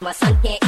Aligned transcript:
My 0.00 0.12
son 0.12 0.36
can't 0.42 0.65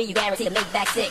free, 0.00 0.08
you 0.08 0.14
guarantee 0.14 0.44
to 0.44 0.50
make 0.50 0.72
back 0.72 0.88
sick. 0.88 1.09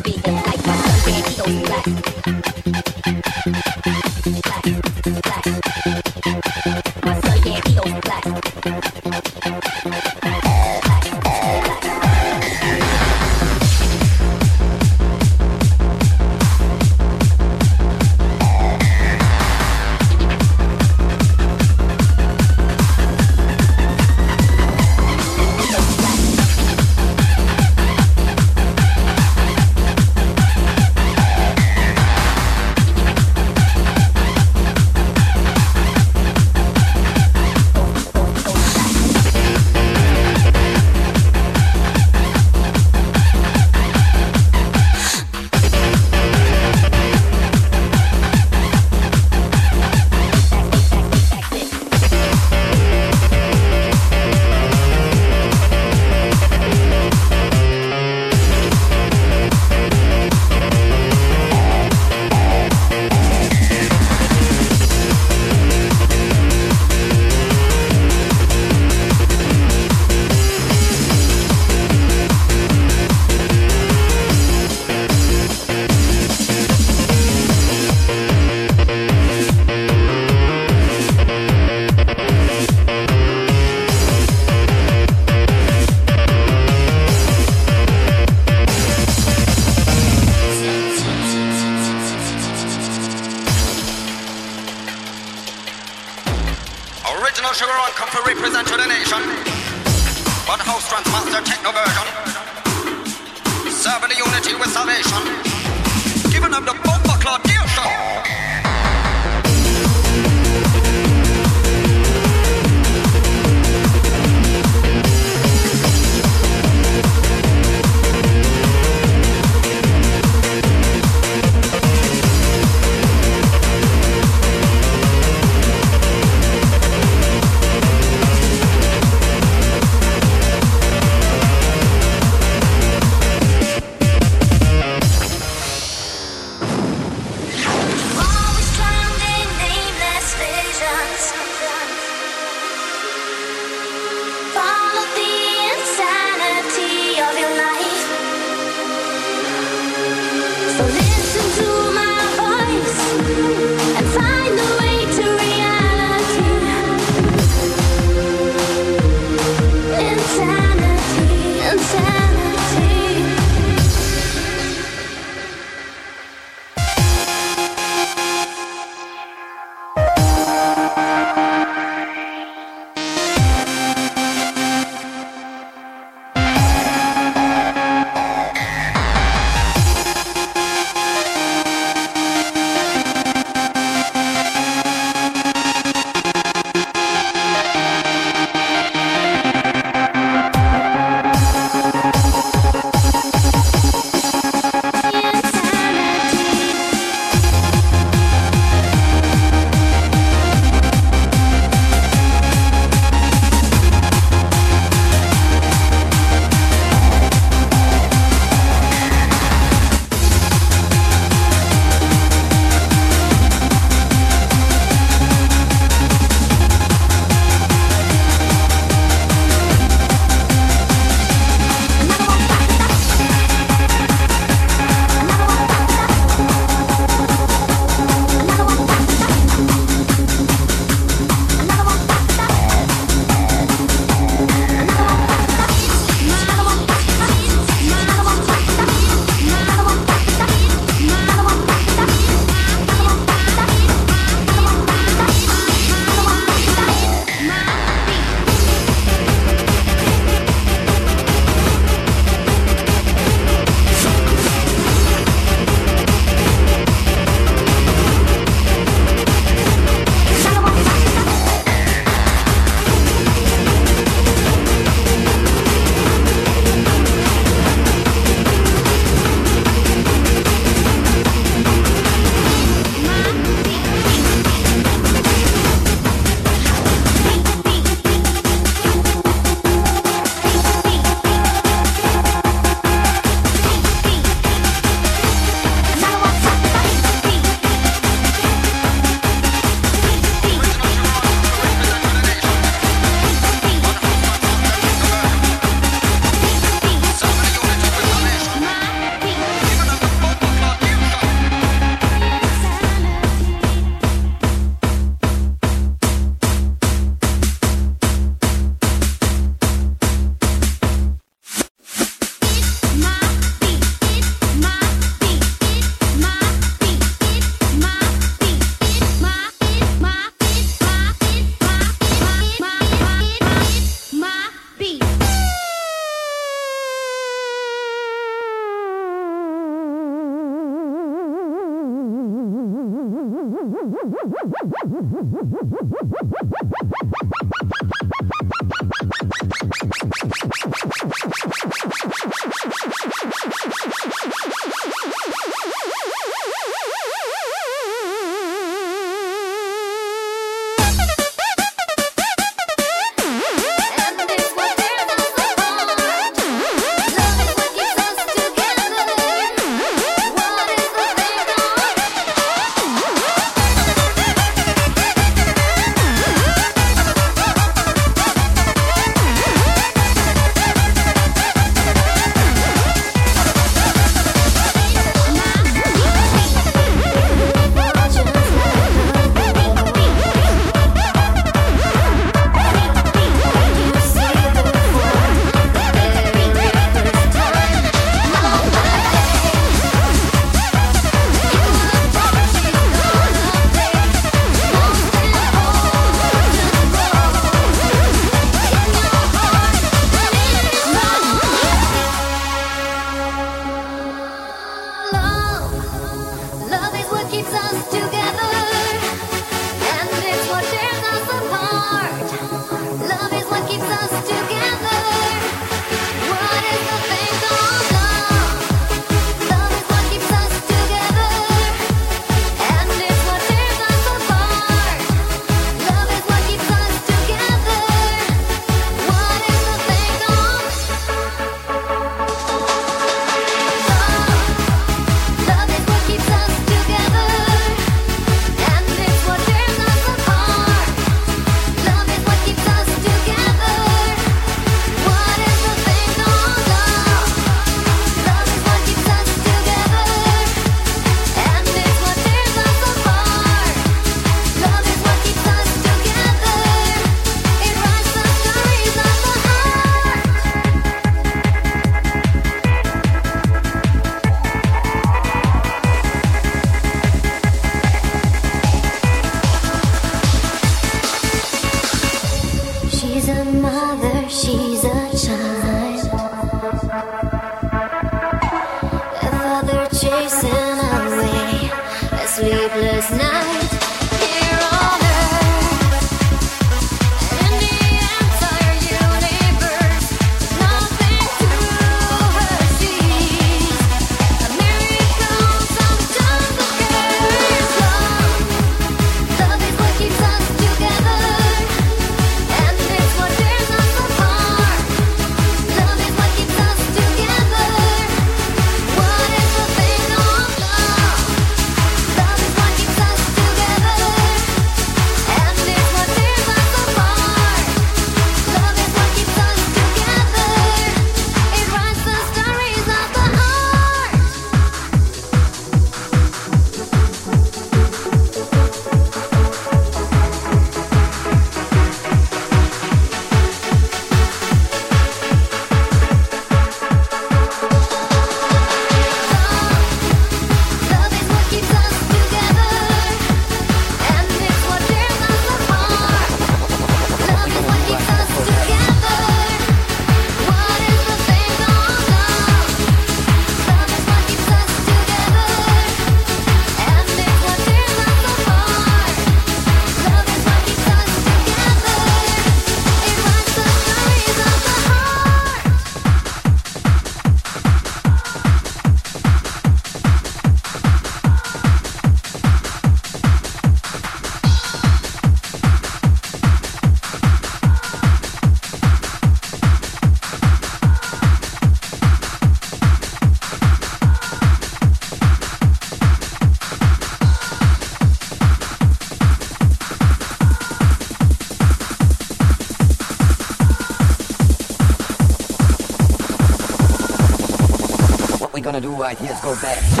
Here 599.09 599.31
is 599.31 599.41
go 599.41 599.55
back. 599.61 600.00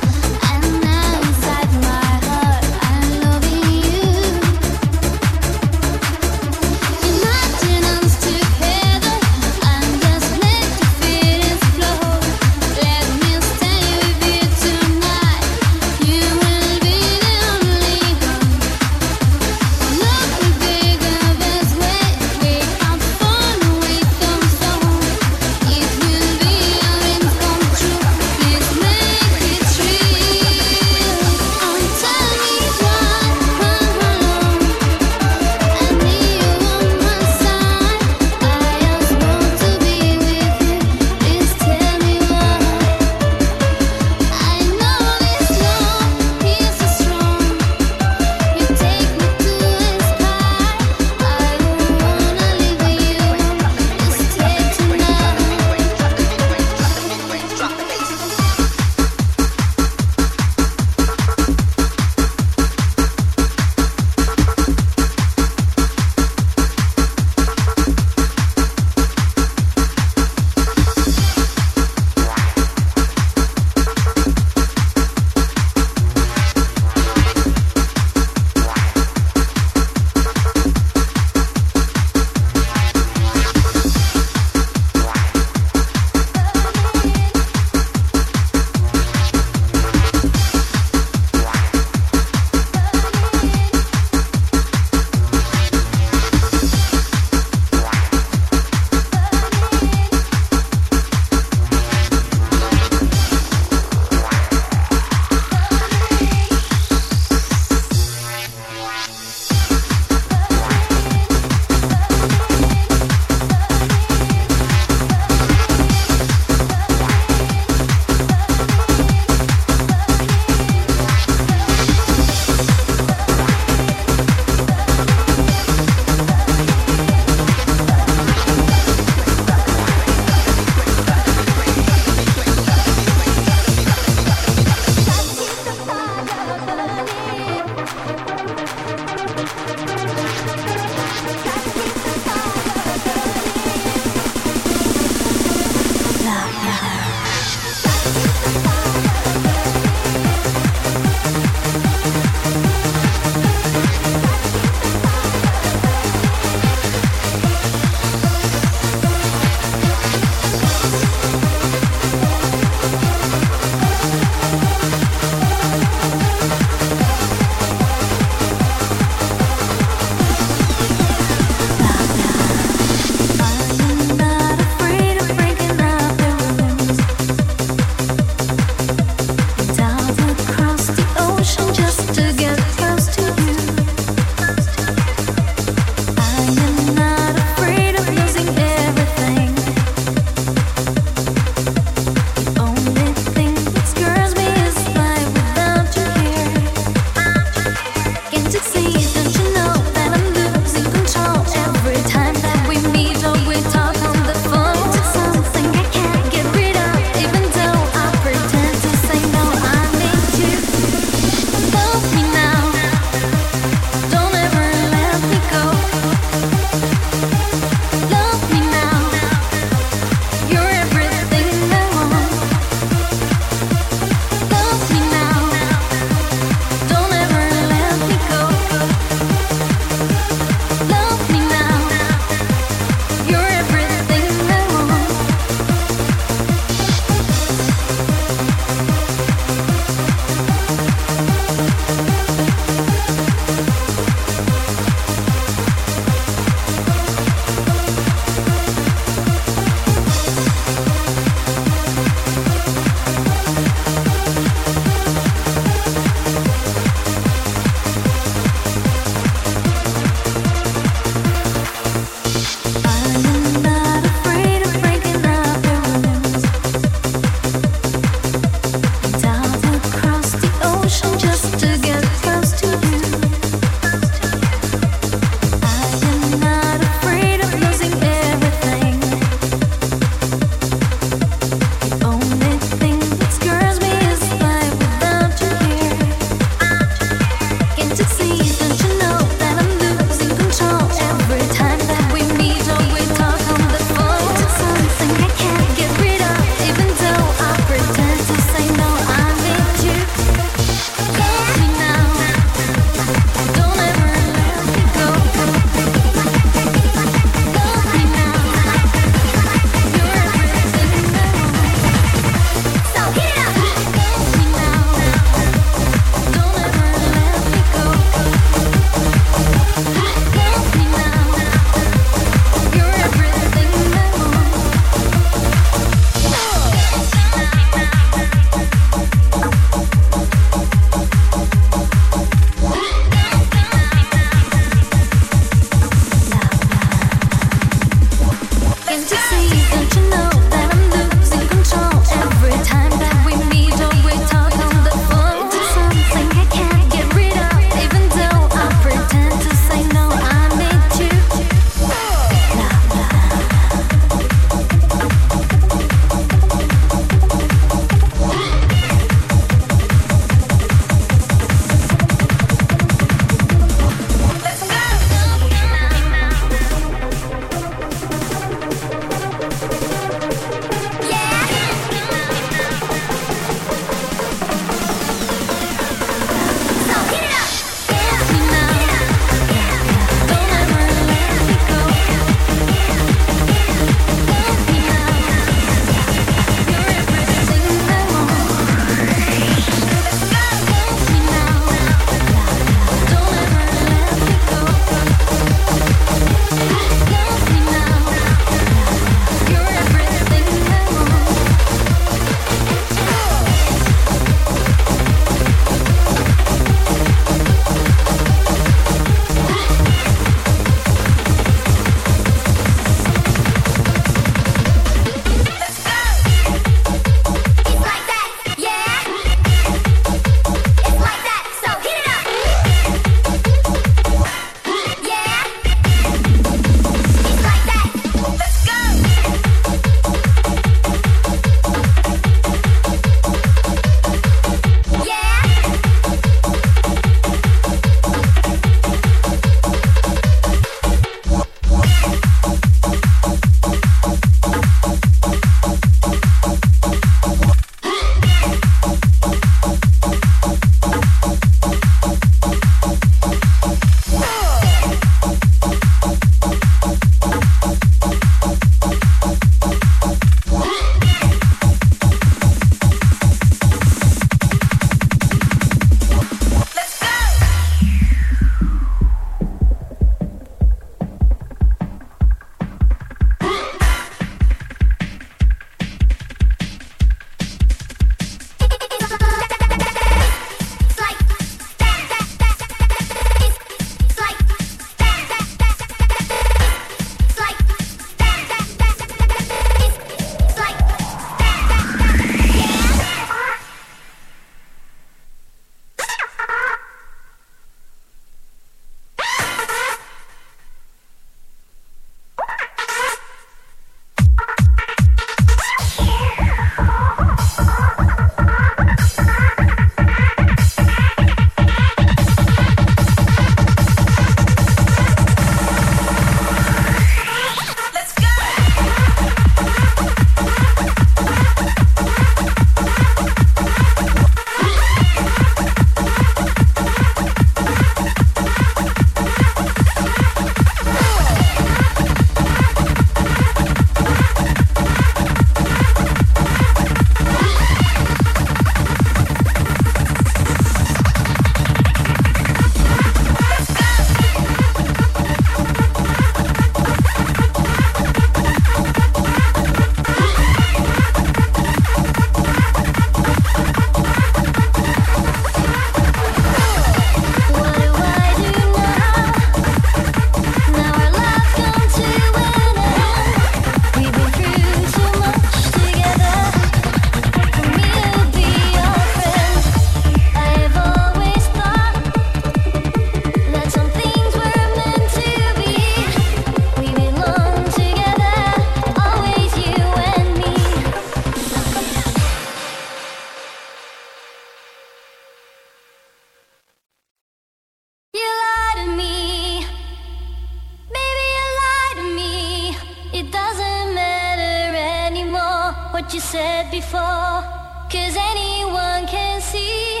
you 596.14 596.20
said 596.20 596.70
before. 596.70 597.42
Cause 597.90 598.16
anyone 598.16 599.06
can 599.06 599.40
see 599.40 600.00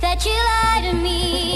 that 0.00 0.24
you 0.24 0.32
lie 0.32 0.88
to 0.88 0.96
me. 0.96 1.51